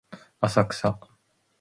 [0.41, 0.97] 浅草